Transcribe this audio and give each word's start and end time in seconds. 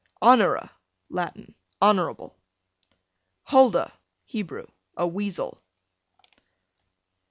Honora, 0.19 0.71
Latin, 1.09 1.53
honorable. 1.79 2.35
Huldah, 3.51 3.93
Hebrew, 4.25 4.65
a 4.97 5.07
weasel. 5.07 5.61